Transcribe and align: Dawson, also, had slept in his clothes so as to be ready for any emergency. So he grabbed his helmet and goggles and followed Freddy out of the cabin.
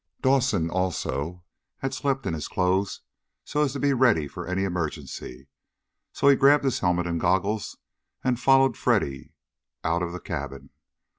Dawson, 0.23 0.67
also, 0.71 1.43
had 1.77 1.93
slept 1.93 2.25
in 2.25 2.33
his 2.33 2.47
clothes 2.47 3.01
so 3.45 3.61
as 3.61 3.73
to 3.73 3.79
be 3.79 3.93
ready 3.93 4.27
for 4.27 4.47
any 4.47 4.63
emergency. 4.63 5.47
So 6.11 6.27
he 6.27 6.35
grabbed 6.35 6.63
his 6.63 6.79
helmet 6.79 7.05
and 7.05 7.21
goggles 7.21 7.77
and 8.23 8.39
followed 8.39 8.75
Freddy 8.75 9.31
out 9.83 10.01
of 10.01 10.11
the 10.11 10.19
cabin. 10.19 10.71